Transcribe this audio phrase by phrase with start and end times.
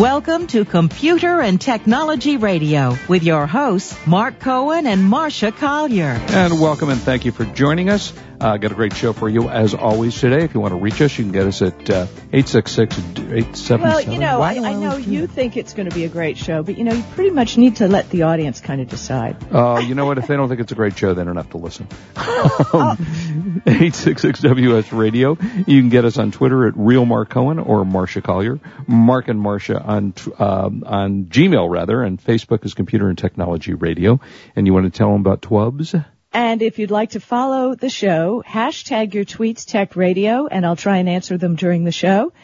[0.00, 6.20] Welcome to Computer and Technology Radio with your hosts, Mark Cohen and Marsha Collier.
[6.28, 8.12] And welcome and thank you for joining us.
[8.38, 10.44] Uh, got a great show for you as always today.
[10.44, 13.80] If you want to reach us, you can get us at uh, 866-877.
[13.80, 16.62] Well, you know, I, I know you think it's going to be a great show,
[16.62, 19.38] but you know, you pretty much need to let the audience kind of decide.
[19.50, 20.18] Uh, you know what?
[20.18, 21.88] If they don't think it's a great show, they don't have to listen.
[22.16, 25.38] 866-WS Radio.
[25.66, 28.60] You can get us on Twitter at Real Mark Cohen or Marsha Collier.
[28.86, 34.20] Mark and Marsha on um, on Gmail rather, and Facebook is Computer and Technology Radio.
[34.54, 36.04] And you want to tell them about Twubs?
[36.32, 40.76] And if you'd like to follow the show, hashtag your tweets Tech Radio, and I'll
[40.76, 42.34] try and answer them during the show.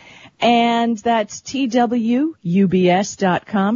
[0.41, 2.30] And that's twubs.com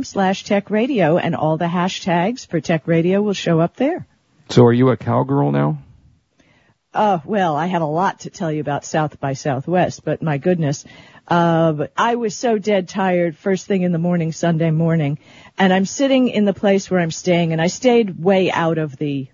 [0.04, 4.06] slash tech radio, and all the hashtags for tech radio will show up there.
[4.48, 5.78] So are you a cowgirl now?
[6.96, 10.38] Uh, well, I have a lot to tell you about South by Southwest, but my
[10.38, 10.87] goodness,
[11.29, 15.18] uh, I was so dead tired first thing in the morning, Sunday morning,
[15.59, 18.96] and I'm sitting in the place where I'm staying, and I stayed way out of
[18.96, 19.29] the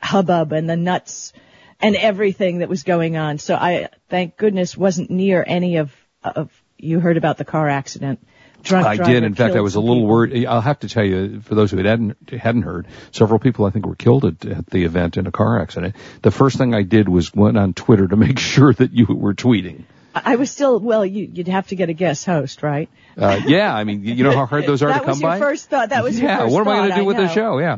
[0.00, 1.32] hubbub and the nuts
[1.80, 3.38] and everything that was going on.
[3.38, 8.24] So I, thank goodness, wasn't near any of, of, you heard about the car accident.
[8.62, 9.24] Drunk I did.
[9.24, 10.46] In fact, I was a little worried.
[10.46, 13.86] I'll have to tell you, for those who hadn't hadn't heard, several people I think
[13.86, 15.96] were killed at, at the event in a car accident.
[16.22, 19.34] The first thing I did was went on Twitter to make sure that you were
[19.34, 19.84] tweeting.
[20.14, 21.06] I was still well.
[21.06, 22.88] You, would have to get a guest host, right?
[23.16, 25.38] Uh, yeah, I mean, you know how hard those are to come by.
[25.38, 25.88] That was your first thought.
[25.90, 26.28] That was yeah.
[26.28, 27.58] your first what am I going to do with the show?
[27.58, 27.76] Yeah.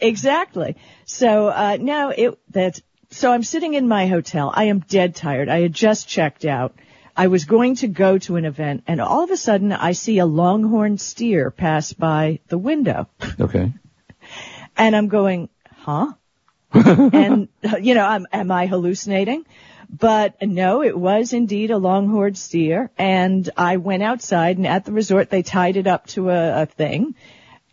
[0.00, 0.76] Exactly.
[1.04, 4.52] So uh, now it that's so I'm sitting in my hotel.
[4.54, 5.48] I am dead tired.
[5.48, 6.74] I had just checked out.
[7.16, 10.18] I was going to go to an event, and all of a sudden I see
[10.18, 13.08] a longhorn steer pass by the window.
[13.40, 13.72] Okay.
[14.76, 16.14] And I'm going, huh?
[16.72, 17.46] and
[17.80, 19.44] you know, I'm, am I hallucinating?
[19.88, 24.90] But no, it was indeed a longhorn steer, and I went outside, and at the
[24.90, 27.14] resort they tied it up to a, a thing,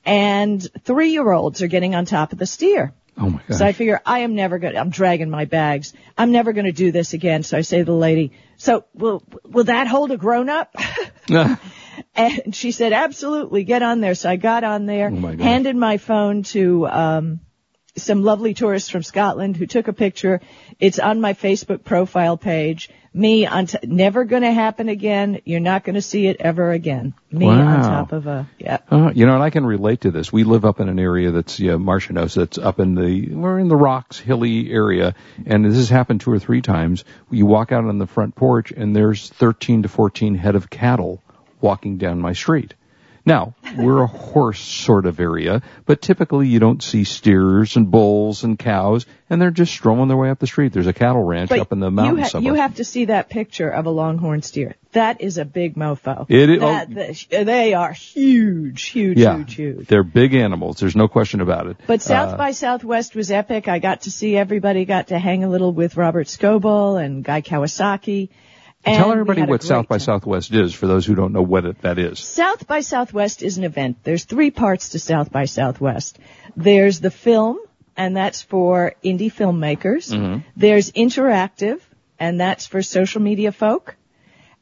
[0.06, 2.94] and three-year-olds are getting on top of the steer.
[3.22, 3.60] Oh my gosh.
[3.60, 5.94] So I figure I am never going to, I'm dragging my bags.
[6.18, 7.44] I'm never going to do this again.
[7.44, 10.76] So I say to the lady, so will, will that hold a grown up?
[12.16, 14.16] and she said, absolutely, get on there.
[14.16, 17.40] So I got on there, Oh my handed my phone to, um,
[17.98, 20.40] some lovely tourists from Scotland who took a picture.
[20.80, 22.90] It's on my Facebook profile page.
[23.14, 25.42] Me on t- never going to happen again.
[25.44, 27.14] You're not going to see it ever again.
[27.30, 28.78] Me on top of a yeah.
[28.90, 30.32] Uh, you know, and I can relate to this.
[30.32, 33.60] We live up in an area that's, yeah, Marsha knows that's up in the, we're
[33.60, 35.14] in the rocks, hilly area,
[35.46, 37.04] and this has happened two or three times.
[37.30, 41.22] You walk out on the front porch and there's 13 to 14 head of cattle
[41.60, 42.76] walking down my street.
[43.26, 48.44] Now, we're a horse sort of area, but typically you don't see steers and bulls
[48.44, 50.74] and cows, and they're just strolling their way up the street.
[50.74, 52.54] There's a cattle ranch But up in the you, mountains ha- somewhere.
[52.56, 54.76] you have to see that picture of a longhorn steer.
[54.94, 56.26] That is a big mofo.
[56.30, 59.88] It is- That, the- they are huge, huge, yeah, huge, huge.
[59.88, 60.78] they're big animals.
[60.80, 61.78] There's no question about it.
[61.88, 63.68] But South Uh, by Southwest was epic.
[63.68, 67.42] I got to see everybody, got to hang a little with Robert Scoble and Guy
[67.42, 68.30] Kawasaki.
[68.84, 69.98] Tell everybody what South by.
[69.98, 72.20] Southwest is for those who don't know what it, that is.
[72.20, 73.98] South by Southwest is an event.
[74.04, 76.18] There's three parts to South by Southwest.
[76.56, 77.60] There's the film,
[77.96, 80.12] and that's for indie filmmakers.
[80.12, 80.40] Mm-hmm.
[80.56, 81.80] There's interactive,
[82.20, 83.96] and that's for social media folk.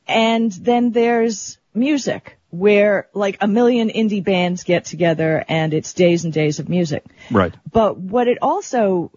[0.08, 6.26] And then there's music, where like a million indie bands get together and it's days
[6.26, 7.06] and days of music.
[7.32, 7.54] Right.
[7.72, 9.12] But what it also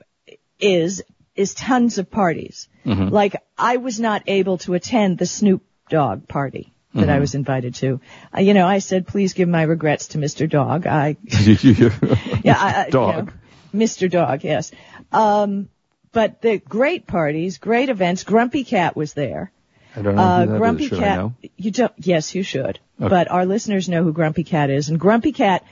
[0.61, 1.03] is,
[1.35, 2.69] is tons of parties.
[2.85, 7.75] Like I was not able to attend the Snoop Dogg party that I was invited
[7.77, 8.01] to.
[8.37, 10.49] Uh, you know, I said, please give my regrets to Mr.
[10.49, 10.87] Dog.
[10.87, 11.17] I,
[12.45, 13.27] yeah, I, I, you Dog.
[13.73, 14.11] know, Mr.
[14.11, 14.73] Dog, yes.
[15.11, 15.69] Um,
[16.13, 18.25] but the great parties, great events.
[18.25, 19.51] Grumpy Cat was there.
[19.97, 20.59] I don't know Uh, who that is.
[20.59, 21.31] Grumpy Should I Cat.
[21.57, 21.93] You don't.
[21.99, 22.79] Yes, you should.
[22.99, 25.65] But our listeners know who Grumpy Cat is, and Grumpy Cat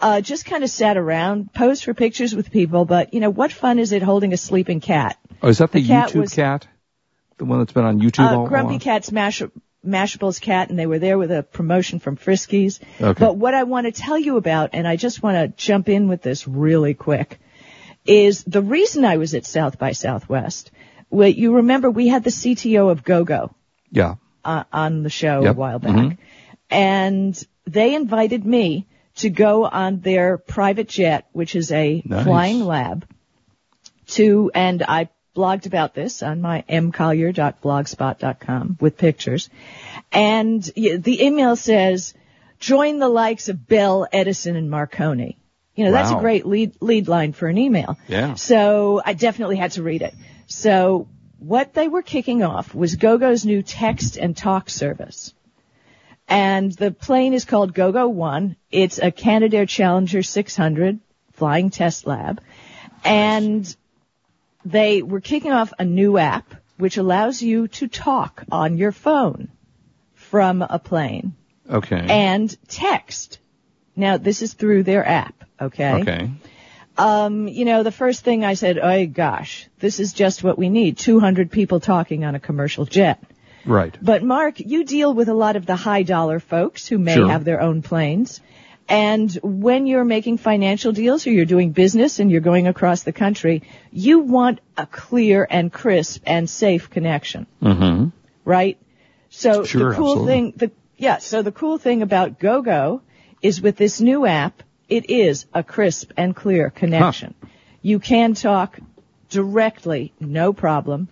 [0.00, 2.84] uh, just kind of sat around, posed for pictures with people.
[2.84, 5.18] But you know, what fun is it holding a sleeping cat?
[5.42, 6.66] Oh, is that the, The cat YouTube was- cat?
[7.38, 8.78] The one that's been on YouTube all Uh, Grumpy along?
[8.80, 9.42] Cat's Mash-
[9.82, 12.80] Mashable's cat, and they were there with a promotion from Friskies.
[13.00, 13.18] Okay.
[13.18, 16.06] But what I want to tell you about, and I just want to jump in
[16.08, 17.40] with this really quick,
[18.04, 20.70] is the reason I was at South by Southwest.
[21.08, 23.54] Well, you remember we had the CTO of GoGo
[23.90, 24.16] Yeah.
[24.44, 25.56] uh, on the show Yep.
[25.56, 26.18] a while back, Mhm.
[26.70, 28.86] and they invited me
[29.16, 32.24] to go on their private jet, which is a Nice.
[32.24, 33.06] flying lab,
[34.08, 39.50] to, and I blogged about this on my mcollier.blogspot.com with pictures.
[40.10, 42.14] And the email says,
[42.58, 45.36] join the likes of Bell, Edison, and Marconi.
[45.74, 47.96] You know, that's a great lead, lead line for an email.
[48.08, 48.34] Yeah.
[48.34, 50.14] So I definitely had to read it.
[50.46, 51.08] So
[51.38, 55.32] what they were kicking off was GoGo's new text and talk service.
[56.30, 58.56] And the plane is called GoGo One.
[58.70, 61.00] It's a Canadair Challenger 600
[61.32, 62.40] flying test lab.
[63.04, 63.74] And
[64.64, 69.48] they were kicking off a new app which allows you to talk on your phone
[70.14, 71.34] from a plane
[71.68, 72.06] Okay.
[72.08, 73.38] and text.
[73.96, 76.00] Now this is through their app, okay?
[76.00, 76.30] okay.
[76.96, 80.68] Um, you know, the first thing I said, oh gosh, this is just what we
[80.68, 80.98] need.
[80.98, 83.22] 200 people talking on a commercial jet.
[83.64, 83.96] Right.
[84.00, 87.28] But Mark, you deal with a lot of the high dollar folks who may Sure.
[87.28, 88.40] have their own planes.
[88.88, 93.12] And when you're making financial deals or you're doing business and you're going across the
[93.12, 93.62] country,
[93.92, 98.08] you want a clear and crisp and safe connection, Mm-hmm.
[98.44, 98.78] right?
[99.28, 100.32] So Sure, the cool absolutely.
[100.32, 103.00] thing, the, yeah, so the cool thing about GoGo
[103.42, 107.34] is with this new app, it is a crisp and clear connection.
[107.82, 108.80] You can talk
[109.28, 111.08] directly, no problem,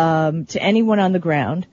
[0.00, 1.66] um, to anyone on the ground.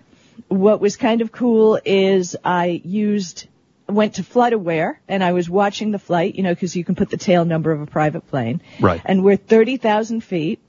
[0.50, 3.47] What was kind of cool is I used,
[3.88, 7.09] went to FlightAware and I was watching the flight, you know, because you can put
[7.09, 8.62] the tail number of a private plane.
[8.79, 9.01] Right.
[9.03, 10.59] And we're 30,000 feet.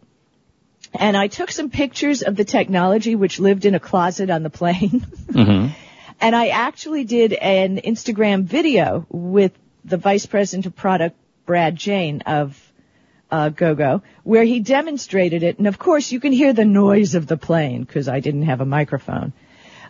[0.94, 4.50] And I took some pictures of the technology which lived in a closet on the
[4.50, 5.06] plane.
[5.28, 5.72] Mm-hmm.
[6.20, 9.52] And I actually did an Instagram video with
[9.84, 11.14] the vice president of product,
[11.46, 12.67] Brad Jane of
[13.30, 15.58] uh, GoGo, where he demonstrated it.
[15.58, 18.60] And of course, you can hear the noise of the plane because I didn't have
[18.60, 19.32] a microphone.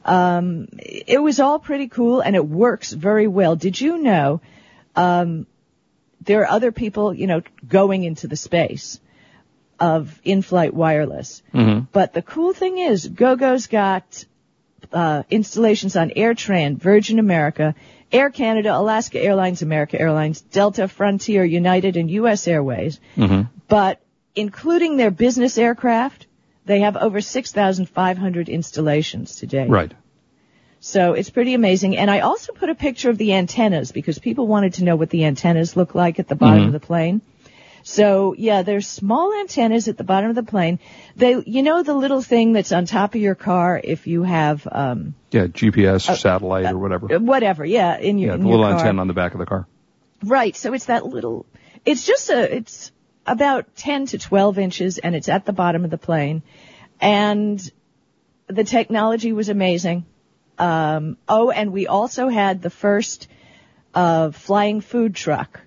[0.04, 3.56] Um, it was all pretty cool and it works very well.
[3.56, 4.40] Did you know
[4.96, 5.46] um,
[6.22, 9.00] there are other people, you know, going into the space
[9.78, 11.42] of in-flight wireless?
[11.52, 11.86] Mm-hmm.
[11.92, 14.24] But the cool thing is, GoGo's got
[14.92, 17.74] uh, installations on AirTran, Virgin America,
[18.10, 22.48] Air Canada, Alaska Airlines, America Airlines, Delta, Frontier, United, and U.S.
[22.48, 23.00] Airways.
[23.16, 23.42] Mm-hmm.
[23.68, 24.00] But
[24.34, 26.26] including their business aircraft,
[26.64, 29.66] they have over 6,500 installations today.
[29.66, 29.92] Right.
[30.80, 31.96] So it's pretty amazing.
[31.96, 35.10] And I also put a picture of the antennas because people wanted to know what
[35.10, 36.66] the antennas look like at the bottom Mhm.
[36.68, 37.20] of the plane.
[37.82, 40.78] So yeah, there's small antennas at the bottom of the plane.
[41.16, 44.66] They, you know, the little thing that's on top of your car if you have,
[44.70, 47.18] um, Yeah, GPS or satellite or whatever.
[47.18, 48.80] whatever, yeah, in your, Yeah, in the your little car.
[48.80, 49.66] antenna on the back of the car.
[50.24, 50.56] Right.
[50.56, 51.46] So it's that little,
[51.84, 52.92] it's just a, it's
[53.26, 56.42] about 10 to 12 inches and it's at the bottom of the plane.
[57.00, 57.60] And
[58.48, 60.06] the technology was amazing.
[60.58, 63.28] Um, oh, and we also had the first,
[63.94, 65.60] uh, flying food truck.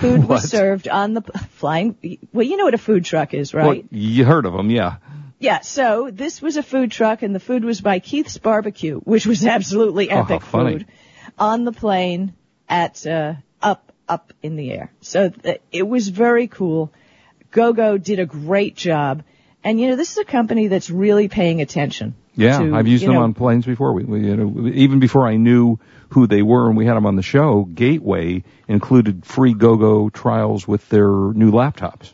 [0.00, 1.96] Food was served on the flying,
[2.32, 3.84] well, you know what a food truck is, right?
[3.84, 4.96] Well, you heard of them, yeah.
[5.38, 9.26] Yeah, so this was a food truck and the food was by Keith's Barbecue, which
[9.26, 10.72] was absolutely Oh, epic funny.
[10.78, 10.86] food
[11.38, 12.34] on the plane
[12.68, 14.92] at, uh, up, up in the air.
[15.00, 16.92] So th- it was very cool.
[17.52, 19.22] GoGo did a great job.
[19.64, 22.14] And you know, this is a company that's really paying attention.
[22.40, 23.92] Yeah, to, I've used them know- on planes before.
[23.92, 25.78] We, we, you know, even before I knew
[26.10, 30.66] who they were and we had them on the show, Gateway included free GoGo trials
[30.66, 32.12] with their new laptops.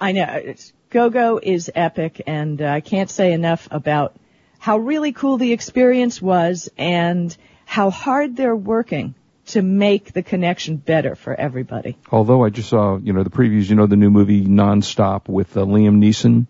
[0.00, 0.24] I know.
[0.24, 4.14] It's, GoGo is epic and uh, I can't say enough about
[4.60, 9.14] how really cool the experience was and how hard they're working
[9.46, 11.98] to make the connection better for everybody.
[12.10, 15.56] Although I just saw, you know, the previews, you know, the new movie Nonstop with
[15.56, 16.46] uh, Liam Neeson,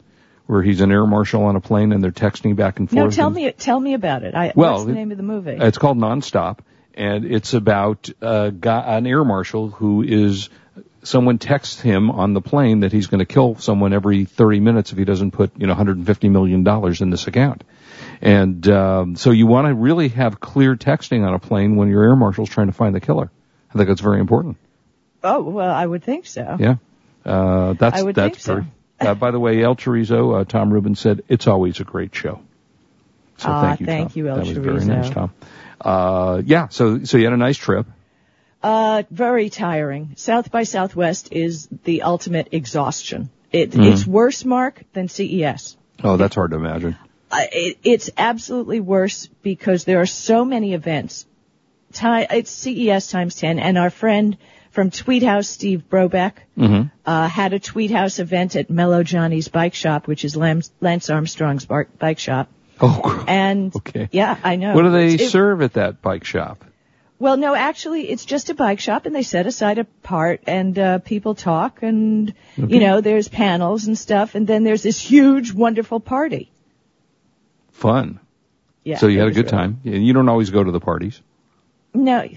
[0.46, 3.05] where he's an air marshal on a plane and they're texting back and forth.
[3.05, 4.34] No, tell and- me, tell me about it.
[4.34, 5.56] I, Well, what's the name of the movie?
[5.58, 6.58] It's called Nonstop,
[6.94, 10.48] and it's about a guy, an air marshal who is
[11.03, 14.91] someone texts him on the plane that he's going to kill someone every 30 minutes
[14.93, 17.65] if he doesn't put you know 150 million dollars in this account.
[18.20, 22.05] And um, so you want to really have clear texting on a plane when your
[22.05, 23.31] air marshal's trying to find the killer.
[23.70, 24.56] I think that's very important.
[25.22, 26.56] oh, well, I would think so.
[26.58, 26.77] Yeah,
[27.24, 28.55] uh, that's I would that's think so.
[28.55, 28.67] very.
[29.01, 32.41] Uh, by the way, El Chorizo, uh, Tom Rubin said it's always a great show.
[33.39, 34.19] So Ah, thank you, thank Tom.
[34.19, 35.32] you, El That was very nice, Tom.
[35.81, 37.86] Uh, yeah, so so you had a nice trip.
[38.63, 40.13] Uh, very tiring.
[40.17, 43.29] South by Southwest is the ultimate exhaustion.
[43.53, 43.93] It, Mhm.
[43.93, 45.77] It's worse, Mark, than CES.
[46.03, 46.96] Oh, that's hard to imagine.
[47.31, 51.27] Uh, it, it's absolutely worse because there are so many events.
[51.93, 54.36] Ti- it's CES times 10 and our friend
[54.74, 56.88] from Tweet House, Steve Brobeck, Mm-hmm.
[57.06, 61.08] uh, had a Tweet House event at Mellow Johnny's Bike Shop, which is Lance, Lance
[61.10, 62.48] Armstrong's bar- bike shop.
[62.81, 64.08] Oh, And okay.
[64.12, 64.74] yeah, I know.
[64.74, 66.64] What do they It- serve at that bike shop?
[67.20, 70.76] Well, no, actually, it's just a bike shop, and they set aside a part, and
[70.78, 72.74] uh, people talk, and Okay.
[72.74, 76.50] you know, there's panels and stuff, and then there's this huge, wonderful party.
[77.72, 78.19] Fun.
[78.82, 78.98] Yeah.
[78.98, 79.81] so you had a good really- time.
[79.84, 81.20] and You don't always go to the parties.
[81.94, 82.28] No,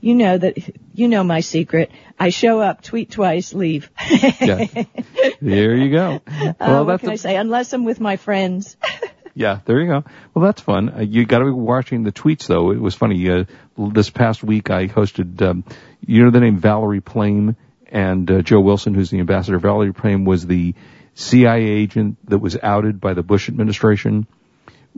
[0.00, 0.56] you know that
[0.94, 1.90] you know my secret.
[2.18, 3.90] I show up, tweet twice, leave.
[4.40, 4.66] yeah.
[5.40, 6.20] There you go.
[6.46, 7.36] Uh, well, what can a, I say?
[7.36, 8.76] Unless I'm with my friends.
[9.34, 10.04] yeah, there you go.
[10.32, 10.88] Well, that's fun.
[10.88, 12.70] Uh, you got to be watching the tweets though.
[12.70, 13.28] It was funny.
[13.28, 13.44] Uh,
[13.76, 15.40] this past week, I hosted.
[15.42, 15.64] Um,
[16.00, 17.56] you know the name Valerie Plame
[17.90, 19.58] and uh, Joe Wilson, who's the ambassador.
[19.58, 20.74] Valerie Plame was the
[21.14, 24.26] CIA agent that was outed by the Bush administration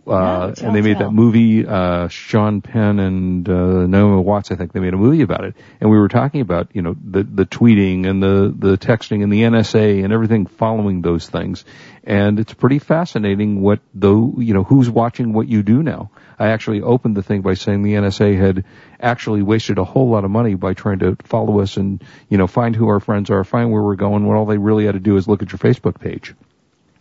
[0.07, 4.73] uh, and they made that movie, uh, Sean Penn and, uh, Naomi Watts, I think
[4.73, 5.55] they made a movie about it.
[5.81, 9.33] And we were talking about, you know, the, the tweeting and the, the texting and
[9.33, 11.65] the NSA and everything following those things.
[12.05, 16.11] And it's pretty fascinating what though, you know, who's watching what you do now.
[16.39, 18.65] I actually opened the thing by saying the NSA had
[19.01, 22.47] actually wasted a whole lot of money by trying to follow us and, you know,
[22.47, 25.01] find who our friends are, find where we're going, when all they really had to
[25.01, 26.35] do is look at your Facebook page.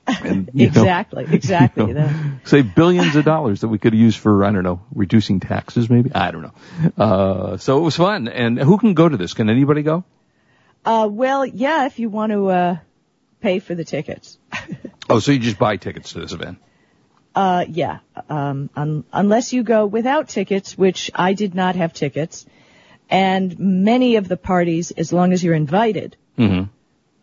[0.07, 1.87] And, exactly, know, exactly.
[1.87, 2.09] You know,
[2.45, 6.11] save billions of dollars that we could use for, I don't know, reducing taxes maybe?
[6.13, 6.53] I don't know.
[6.97, 8.27] Uh, so it was fun.
[8.27, 9.33] And who can go to this?
[9.33, 10.03] Can anybody go?
[10.85, 12.77] Uh, well, yeah, if you want to, uh,
[13.41, 14.37] pay for the tickets.
[15.09, 16.59] oh, so you just buy tickets to this event?
[17.35, 17.99] Uh, yeah.
[18.29, 22.45] Um, un- unless you go without tickets, which I did not have tickets.
[23.09, 26.71] And many of the parties, as long as you're invited, mm-hmm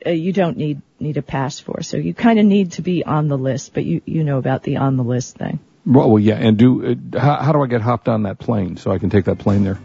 [0.06, 1.82] uh, you don't need need a pass for.
[1.82, 4.62] So you kind of need to be on the list, but you you know about
[4.62, 5.58] the on the list thing.
[5.86, 6.84] Well, well yeah, and do
[7.14, 9.38] uh, how, how do I get hopped on that plane so I can take that
[9.38, 9.78] plane there?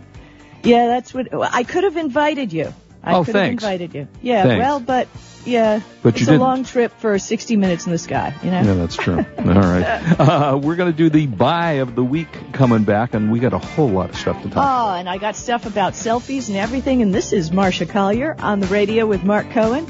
[0.64, 2.74] Yeah, that's what I could have invited you.
[3.02, 3.64] I oh, could thanks.
[3.64, 4.08] have invited you.
[4.22, 4.62] Yeah, thanks.
[4.62, 5.08] well, but
[5.46, 6.42] yeah, but it's a didn't.
[6.42, 8.62] long trip for 60 minutes in the sky, you know?
[8.62, 9.18] Yeah, that's true.
[9.38, 10.20] All right.
[10.20, 13.54] Uh, we're going to do the buy of the week coming back, and we got
[13.54, 16.58] a whole lot of stuff to talk Oh, and I got stuff about selfies and
[16.58, 19.88] everything, and this is Marsha Collier on the radio with Mark Cohen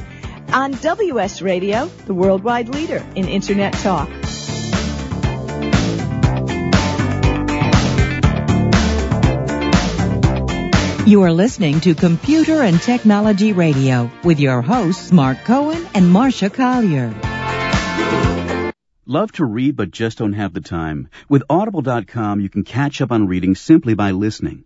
[0.53, 4.09] on WS Radio, the worldwide leader in Internet talk.
[11.07, 16.53] You are listening to Computer and Technology Radio with your hosts Mark Cohen and Marsha
[16.53, 17.11] Collier.
[19.07, 21.09] Love to read but just don't have the time.
[21.27, 24.65] With Audible.com, you can catch up on reading simply by listening.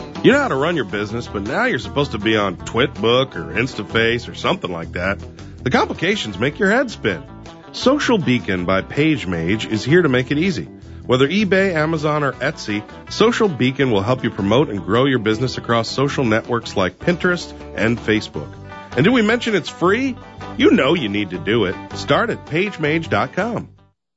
[0.23, 3.35] You know how to run your business, but now you're supposed to be on Twitbook
[3.35, 5.17] or InstaFace or something like that.
[5.63, 7.23] The complications make your head spin.
[7.71, 10.65] Social Beacon by PageMage is here to make it easy.
[11.07, 15.57] Whether eBay, Amazon, or Etsy, Social Beacon will help you promote and grow your business
[15.57, 18.53] across social networks like Pinterest and Facebook.
[18.95, 20.15] And did we mention it's free?
[20.55, 21.75] You know you need to do it.
[21.95, 23.69] Start at pagemage.com.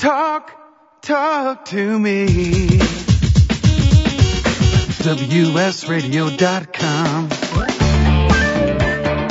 [0.00, 0.50] Talk,
[1.02, 2.26] talk to me.
[5.04, 7.28] WSRadio.com.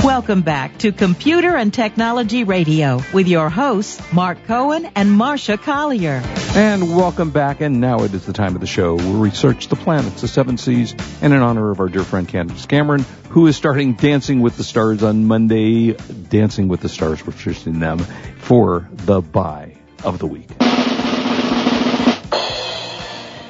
[0.04, 6.22] Welcome back to Computer and Technology Radio with your hosts, Mark Cohen and Marsha Collier.
[6.54, 9.70] And welcome back, and now it is the time of the show where we search
[9.70, 13.48] the planets, the seven seas, and in honor of our dear friend Candace Cameron, who
[13.48, 17.98] is starting Dancing with the Stars on Monday, Dancing with the Stars, we're choosing them,
[18.38, 20.48] for the buy of the week.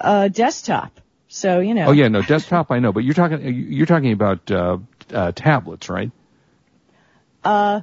[0.00, 1.00] uh, desktop.
[1.28, 1.86] So, you know.
[1.86, 4.78] Oh yeah, no, desktop I know, but you're talking, you're talking about, uh,
[5.12, 6.10] uh, tablets, right?
[7.42, 7.80] Uh,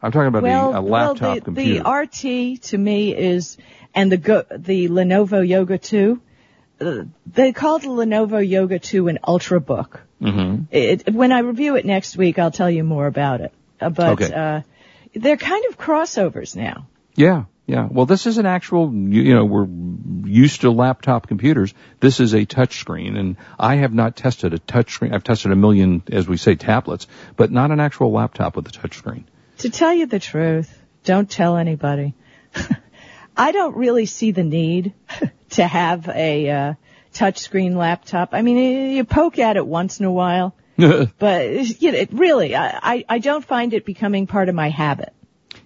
[0.00, 1.82] I'm talking about well, the, a laptop well, the, computer.
[1.82, 3.56] the RT to me is,
[3.94, 6.20] and the go, the Lenovo Yoga 2,
[6.80, 10.00] uh, they call the Lenovo Yoga 2 an Ultrabook.
[10.22, 10.62] mm-hmm.
[10.70, 13.52] It, when I review it next week, I'll tell you more about it.
[13.80, 14.32] Uh, but Okay.
[14.32, 14.62] uh,
[15.14, 16.86] they're kind of crossovers now.
[17.16, 17.86] Yeah, yeah.
[17.88, 19.68] Well, this is an actual, you know, we're
[20.26, 21.74] used to laptop computers.
[22.00, 25.12] This is a touch screen, and I have not tested a touch screen.
[25.12, 28.70] I've tested a million, as we say, tablets, but not an actual laptop with a
[28.70, 29.26] touch screen.
[29.58, 32.14] To tell you the truth, don't tell anybody.
[33.36, 34.94] I don't really see the need
[35.50, 36.74] to have a uh,
[37.12, 38.30] touchscreen laptop.
[38.32, 42.56] I mean, you poke at it once in a while, but you know, it really,
[42.56, 45.12] I I don't find it becoming part of my habit.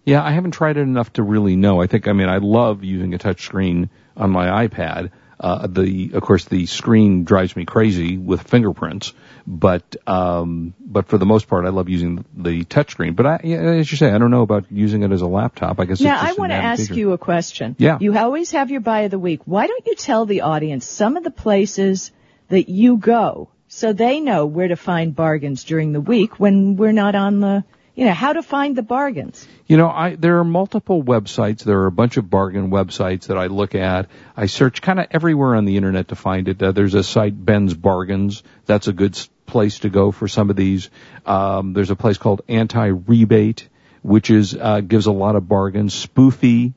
[0.04, 1.80] Yeah, I haven't tried it enough to really know.
[1.80, 5.10] I think, I mean, I love using a touch screen on my iPad.
[5.38, 9.12] Uh, the, of course, the screen drives me crazy with fingerprints,
[9.44, 13.14] but, um, but for the most part, I love using the touch screen.
[13.14, 15.80] But I, yeah, as you say, I don't know about using it as a laptop.
[15.80, 16.94] I guess Now, I want to ask feature.
[16.94, 17.74] you a question.
[17.78, 17.98] Yeah.
[18.00, 19.40] You always have your buy of the week.
[19.44, 22.12] Why don't you tell the audience some of the places
[22.48, 26.92] that you go so they know where to find bargains during the week when we're
[26.92, 29.46] not on the, you know, how to find the bargains?
[29.66, 31.64] You know, I there are multiple websites.
[31.64, 34.08] There are a bunch of bargain websites that I look at.
[34.36, 36.62] I search kind of everywhere on the internet to find it.
[36.62, 38.42] Uh, there's a site Ben's Bargains.
[38.64, 40.88] That's a good place to go for some of these.
[41.26, 43.68] Um, there's a place called Anti Rebate,
[44.02, 45.94] which is uh, gives a lot of bargains.
[45.94, 46.72] Spoofee.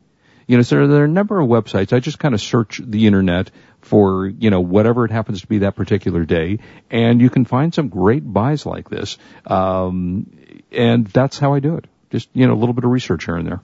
[0.48, 1.92] You know, so there are a number of websites.
[1.92, 3.50] I just kind of search the internet
[3.86, 7.74] for, you know, whatever it happens to be that particular day, and you can find
[7.74, 9.18] some great buys like this.
[9.46, 10.36] Um,
[10.72, 11.86] and that's how I do it.
[12.10, 13.62] Just, you know, a little bit of research here and there.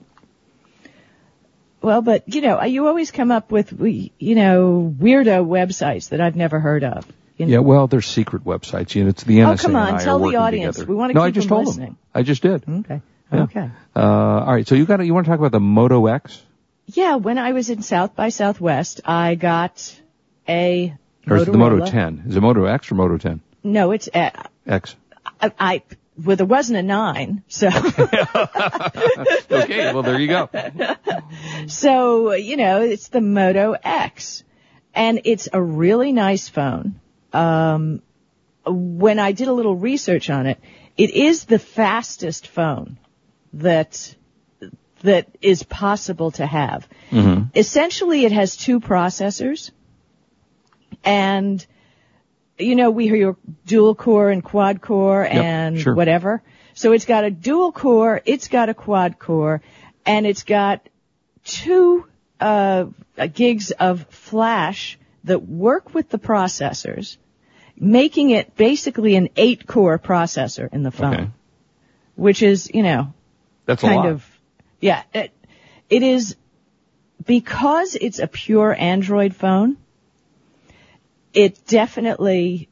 [1.80, 6.36] Well, but you know, you always come up with, you know, weirdo websites that I've
[6.36, 7.04] never heard of.
[7.36, 7.52] You know?
[7.52, 8.94] Yeah, well, they're secret websites.
[8.94, 10.76] You know, it's the NSA Oh, come on, tell the audience.
[10.76, 10.88] together.
[10.92, 11.86] We wanna no, keep I just them told listening.
[11.88, 11.98] them.
[12.14, 12.62] I just did.
[12.68, 13.00] Okay.
[13.32, 13.42] Yeah.
[13.44, 13.70] Okay.
[13.96, 14.68] Uh, all right.
[14.68, 16.40] So you got to, you want to talk about the Moto X?
[16.86, 19.98] Yeah, when I was in South by Southwest, I got
[20.48, 20.94] a
[21.28, 22.24] Or is it the Moto 10?
[22.28, 23.40] Is it Moto X or Moto 10?
[23.64, 24.30] No, it's uh,
[24.66, 24.96] X.
[25.40, 25.82] I, I
[26.22, 27.68] well, there wasn't a nine, so
[29.50, 30.50] okay, well there you go.
[31.68, 34.44] so you know it's the Moto X,
[34.94, 37.00] and it's a really nice phone.
[37.32, 38.02] Um,
[38.66, 40.60] when I did a little research on it,
[40.96, 42.98] it is the fastest phone
[43.54, 44.14] that
[45.02, 46.88] that is possible to have.
[47.10, 47.44] Mm-hmm.
[47.54, 49.70] Essentially, it has two processors,
[51.04, 51.64] and
[52.58, 53.36] you know we hear
[53.66, 55.94] dual core and quad core Yep, and sure.
[55.94, 56.42] whatever.
[56.74, 59.60] So it's got a dual core, it's got a quad core,
[60.06, 60.88] and it's got
[61.44, 62.06] two
[62.40, 62.86] uh,
[63.34, 67.16] gigs of flash that work with the processors,
[67.76, 71.30] making it basically an eight core processor in the phone, Okay.
[72.16, 73.12] which is you know
[73.66, 74.08] That's a kind lot.
[74.08, 74.26] of
[74.80, 75.30] yeah it,
[75.90, 76.36] it is
[77.24, 79.76] because it's a pure android phone
[81.34, 82.68] it definitely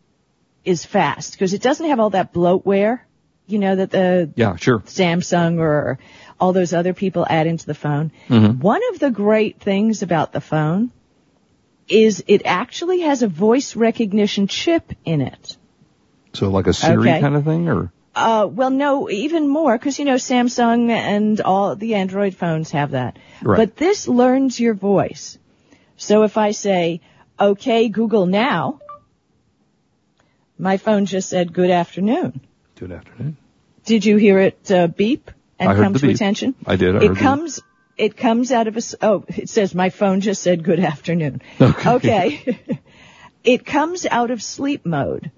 [0.65, 3.01] is fast because it doesn't have all that bloatware
[3.47, 4.81] you know that the yeah, sure.
[4.81, 5.99] samsung or
[6.39, 8.59] all those other people add into the phone Mhm.
[8.61, 10.91] one of the great things about the phone
[11.89, 15.57] is it actually has a voice recognition chip in it
[16.35, 17.21] So like a Siri Okay.
[17.21, 17.93] kind of thing or?
[18.15, 22.91] uh, well, no, even more, because you know Samsung and all the Android phones have
[22.93, 23.17] that.
[23.43, 23.57] Right.
[23.57, 25.39] But this learns your voice.
[25.97, 27.01] So if I say,
[27.41, 28.81] "Okay, Google now,"
[30.59, 32.41] my phone just said, "Good afternoon."
[32.77, 33.37] Good afternoon.
[33.85, 36.17] Did you hear it uh, beep and I heard come the to beep.
[36.17, 36.55] attention?
[36.67, 36.97] I did.
[36.97, 37.61] I it comes.
[37.97, 38.83] It comes out of a.
[39.03, 41.43] Oh, it says my phone just said good afternoon.
[41.61, 41.91] Okay.
[41.91, 42.61] Okay.
[43.45, 45.31] it comes out of sleep mode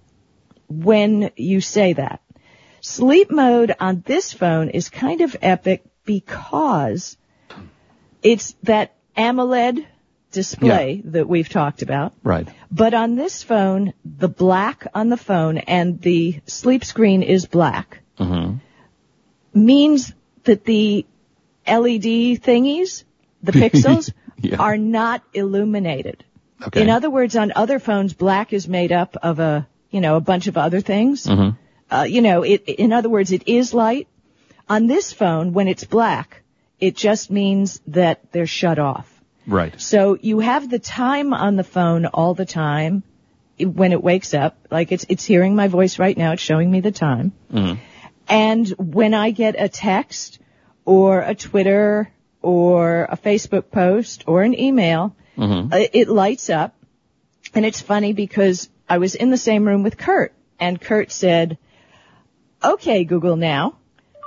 [0.69, 2.21] when you say that.
[2.81, 7.17] Sleep mode on this phone is kind of epic because
[8.23, 9.87] it's that AMOLED
[10.33, 12.13] display that we've talked about.
[12.25, 12.49] Right.
[12.71, 17.99] But on this phone, the black on the phone and the sleep screen is black
[18.19, 18.57] Mm-hmm.
[19.55, 20.13] means
[20.45, 21.07] that the
[21.67, 23.05] LED thingies,
[23.43, 24.57] the pixels, Yeah.
[24.59, 26.25] are not illuminated.
[26.67, 26.83] Okay.
[26.83, 30.21] In other words, on other phones, black is made up of a, you know, a
[30.21, 31.27] bunch of other things.
[31.27, 31.57] Mhm.
[31.91, 34.09] Uh, you know, it, in other words, it is light.
[34.69, 36.43] On this phone, when it's black,
[36.81, 39.09] it just means that they're shut off.
[39.47, 39.81] Right.
[39.81, 43.03] So you have the time on the phone all the time
[43.59, 44.57] when it wakes up.
[44.71, 46.33] Like it's, it's hearing my voice right now.
[46.33, 47.33] It's showing me the time.
[47.53, 47.79] Mhm.
[48.29, 50.39] And when I get a text
[50.85, 55.73] or a Twitter or a Facebook post or an email, Mhm.
[55.73, 56.75] uh, it lights up.
[57.55, 61.59] And it's funny because I was in the same room with Kurt and Kurt said,
[62.63, 63.75] okay, Google now.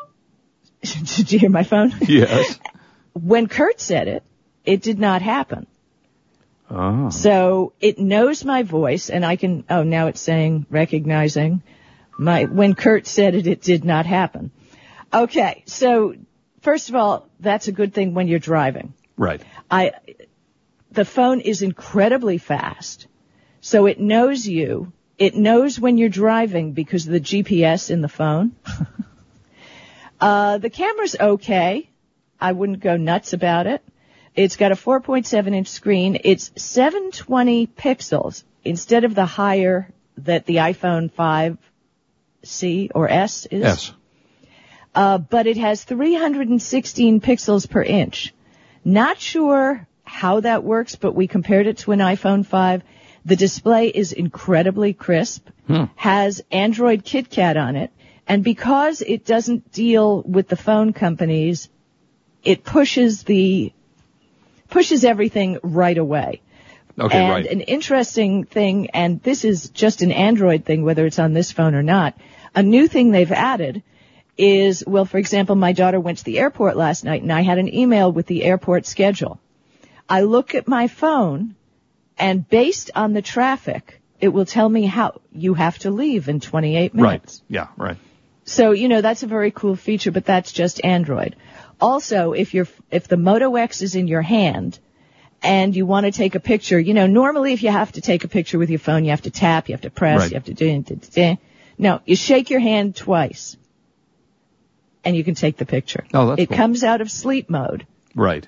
[0.82, 1.94] Did you hear my phone?
[2.02, 2.60] Yes.
[3.14, 4.24] when Kurt said it,
[4.66, 5.68] it did not happen.
[6.70, 7.10] Oh.
[7.10, 11.62] So it knows my voice and I can, oh, now it's saying recognizing
[12.18, 14.52] my, when Kurt said it, it did not happen.
[15.14, 15.64] Okay.
[15.68, 16.16] So
[16.62, 18.94] first of all, that's a good thing when you're driving.
[19.18, 19.42] Right.
[19.70, 19.92] I,
[20.92, 23.08] the phone is incredibly fast.
[23.62, 24.92] So it knows you.
[25.18, 28.56] It knows when you're driving because of the GPS in the phone.
[30.20, 31.90] uh, the camera's okay.
[32.40, 33.84] I wouldn't go nuts about it.
[34.36, 36.20] It's got a 4.7 inch screen.
[36.24, 41.10] It's 720 pixels instead of the higher that the iPhone
[42.44, 43.62] 5C or S is.
[43.62, 43.94] Yes.
[44.94, 48.34] Uh, but it has 316 pixels per inch.
[48.84, 52.84] Not sure how that works, but we compared it to an iPhone 5.
[53.26, 55.86] The display is incredibly crisp, Hmm.
[55.96, 57.90] has Android KitKat on it,
[58.28, 61.70] and because it doesn't deal with the phone companies,
[62.44, 63.74] it pushes the
[64.70, 66.42] pushes everything right away.
[66.98, 67.46] Okay, and right.
[67.46, 71.76] an interesting thing, and this is just an Android thing, whether it's on this phone
[71.76, 72.18] or not,
[72.56, 73.84] a new thing they've added
[74.38, 77.58] is, well, for example, my daughter went to the airport last night and I had
[77.58, 79.40] an email with the airport schedule.
[80.08, 81.56] I look at my phone
[82.18, 86.40] and based on the traffic, it will tell me how you have to leave in
[86.40, 87.42] 28 minutes.
[87.50, 87.56] Right.
[87.56, 87.98] Yeah, right.
[88.46, 91.36] So, you know, that's a very cool feature, but that's just Android.
[91.80, 94.80] Also, if you're, if the Moto X is in your hand
[95.42, 98.24] and you want to take a picture, you know, normally if you have to take
[98.24, 100.32] a picture with your phone, you have to tap, you have to press, Right.
[100.32, 101.38] you have to do, do, do, do.
[101.78, 103.58] no, you shake your hand twice
[105.04, 106.06] and you can take the picture.
[106.14, 106.58] Oh, that's it cool.
[106.58, 107.86] comes out of sleep mode.
[108.16, 108.48] Right.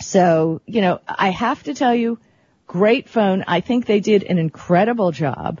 [0.00, 2.18] So, you know, I have to tell you,
[2.66, 3.44] great phone.
[3.46, 5.60] I think they did an incredible job.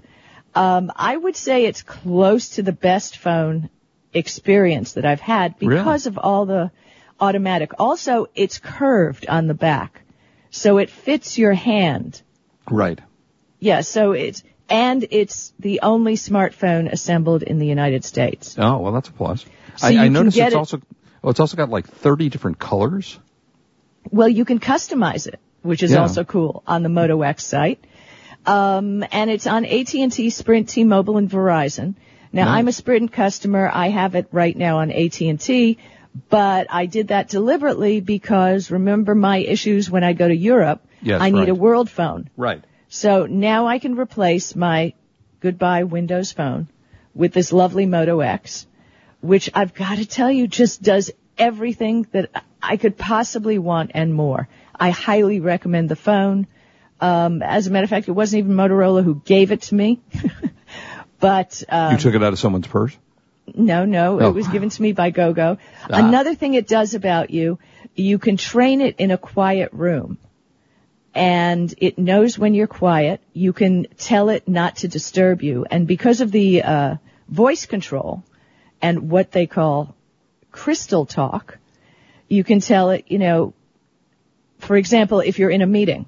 [0.54, 3.68] Um, I would say it's close to the best phone
[4.12, 6.70] experience that I've had because of all the
[7.20, 7.72] automatic.
[7.78, 10.02] Also, it's curved on the back,
[10.50, 12.20] so it fits your hand.
[12.70, 13.00] Right.
[13.58, 18.56] Yeah, so it's and it's the only smartphone assembled in the United States.
[18.58, 19.44] Oh, well, that's a plus.
[19.76, 20.80] So I, you I noticed it's it- also
[21.22, 23.18] oh, it's also got like 30 different colors.
[24.10, 26.00] Well, you can customize it, which is Yeah.
[26.00, 27.84] also cool on the Moto X site.
[28.46, 31.94] Um, and it's on AT&T, Sprint, T-Mobile, and Verizon.
[32.32, 32.58] Now, Nice.
[32.58, 33.70] I'm a Sprint customer.
[33.72, 35.78] I have it right now on AT&T,
[36.28, 40.86] but I did that deliberately because remember my issues when I go to Europe.
[41.02, 42.28] Yes, I need a world phone.
[42.36, 42.62] Right.
[42.88, 44.94] So now I can replace my
[45.40, 46.68] goodbye Windows phone
[47.14, 48.66] with this lovely Moto X,
[49.20, 52.30] which I've got to tell you just does everything that
[52.62, 54.48] I could possibly want and more.
[54.74, 56.46] I highly recommend the phone.
[57.00, 60.00] Um, as a matter of fact, it wasn't even Motorola who gave it to me,
[61.20, 62.96] but um, you took it out of someone's purse.
[63.54, 64.28] no, no, Oh.
[64.28, 65.58] it was given to me by GoGo.
[65.84, 66.08] Ah.
[66.08, 67.58] Another thing it does about you,
[67.94, 70.18] you can train it in a quiet room.
[71.12, 73.20] And it knows when you're quiet.
[73.32, 75.66] You can tell it not to disturb you.
[75.68, 76.94] And because of the uh,
[77.28, 78.22] voice control
[78.80, 79.96] and what they call
[80.52, 81.58] crystal talk,
[82.28, 83.54] you can tell it, you know,
[84.58, 86.06] for example, if you're in a meeting,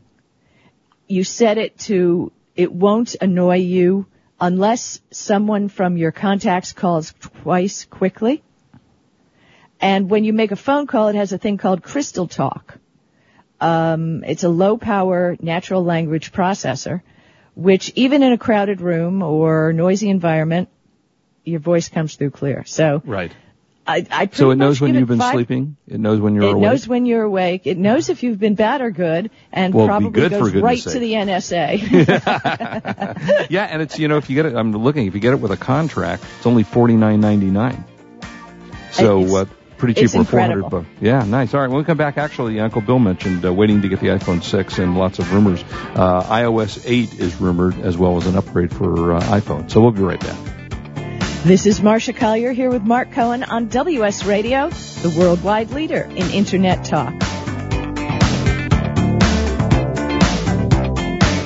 [1.08, 4.06] you set it to, it won't annoy you
[4.42, 8.42] unless someone from your contacts calls twice quickly.
[9.80, 12.76] And when you make a phone call, it has a thing called Crystal Talk.
[13.60, 17.02] Um, it's a low power natural language processor,
[17.54, 20.68] which even in a crowded room or noisy environment,
[21.44, 22.64] your voice comes through clear.
[22.66, 23.32] So Right.
[23.84, 25.76] I, I pretty So it knows when you've been sleeping.
[25.88, 26.56] It knows when you're awake?
[26.56, 27.66] it knows when you're awake.
[27.66, 30.92] It knows if you've been bad or good, and Well, probably goes right sake.
[30.92, 31.80] to the NSA.
[33.50, 35.06] yeah, and it's you know if you get it, I'm looking.
[35.06, 37.84] If you get it with a contract, it's only forty nine ninety nine.
[38.92, 39.44] So It's- uh,
[39.78, 40.82] pretty cheap it's for four hundred incredible.
[40.82, 41.00] bucks.
[41.00, 41.52] Yeah, nice.
[41.52, 44.08] All right, when we come back, actually, Uncle Bill mentioned uh, waiting to get the
[44.08, 45.60] iPhone six and lots of rumors.
[45.96, 49.68] Uh, iOS eight is rumored as well as an upgrade for uh, iPhone.
[49.68, 50.38] So we'll be right back.
[51.44, 56.30] This is Marsha Collier here with Mark Cohen on WS Radio, the worldwide leader in
[56.30, 57.12] Internet talk.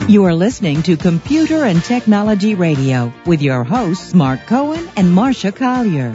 [0.06, 5.50] You are listening to Computer and Technology Radio with your hosts Mark Cohen and Marcia
[5.50, 6.14] Collier.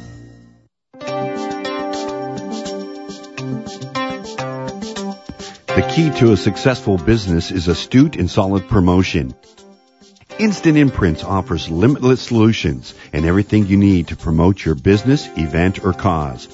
[5.81, 9.33] The key to a successful business is astute and solid promotion.
[10.37, 15.91] Instant Imprints offers limitless solutions and everything you need to promote your business, event, or
[15.93, 16.47] cause.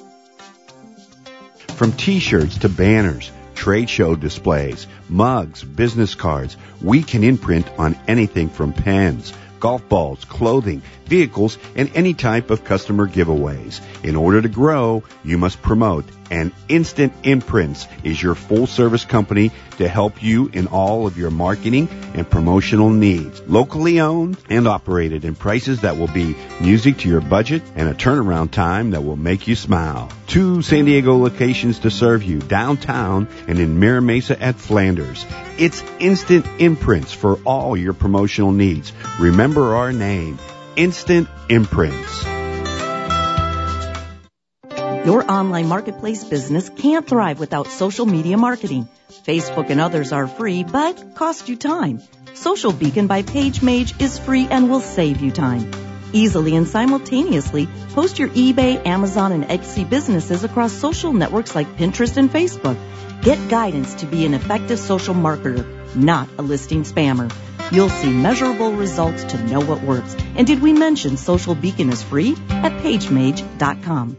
[1.75, 8.47] From t-shirts to banners, trade show displays, mugs, business cards, we can imprint on anything
[8.47, 13.81] from pens, golf balls, clothing, vehicles, and any type of customer giveaways.
[14.05, 19.51] In order to grow, you must promote, and Instant Imprints is your full service company
[19.77, 23.41] to help you in all of your marketing and promotional needs.
[23.47, 27.93] Locally owned and operated in prices that will be music to your budget and a
[27.93, 30.09] turnaround time that will make you smile.
[30.27, 35.25] Two San Diego locations to serve you, downtown and in Mira Mesa at Flanders.
[35.57, 38.93] It's Instant Imprints for all your promotional needs.
[39.19, 40.37] Remember our name,
[40.75, 42.36] Instant Imprints.
[45.07, 48.89] Your online marketplace business can't thrive without social media marketing.
[49.25, 52.01] Facebook and others are free, but cost you time.
[52.33, 55.71] Social Beacon by PageMage is free and will save you time.
[56.11, 62.17] Easily and simultaneously post your eBay, Amazon, and Etsy businesses across social networks like Pinterest
[62.17, 62.77] and Facebook.
[63.21, 67.33] Get guidance to be an effective social marketer, not a listing spammer.
[67.71, 70.17] You'll see measurable results to know what works.
[70.35, 74.17] And did we mention Social Beacon is free at pagemage.com?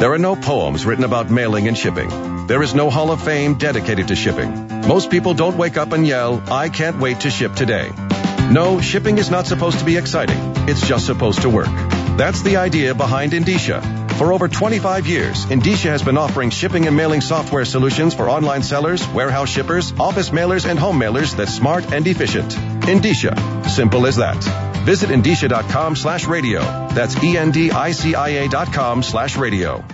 [0.00, 2.46] There are no poems written about mailing and shipping.
[2.46, 4.88] There is no Hall of Fame dedicated to shipping.
[4.88, 7.90] Most people don't wake up and yell, I can't wait to ship today.
[8.50, 10.38] No, shipping is not supposed to be exciting.
[10.70, 11.68] It's just supposed to work.
[12.16, 13.82] That's the idea behind Endicia.
[14.16, 18.62] For over 25 years, Endicia has been offering shipping and mailing software solutions for online
[18.62, 22.52] sellers, warehouse shippers, office mailers, and home mailers that's smart and efficient.
[22.88, 23.36] Endicia.
[23.68, 24.69] Simple as that.
[24.84, 26.60] Visit endicia.com slash radio.
[26.94, 29.84] That's E-N-D-I-C-I-A dot com slash radio.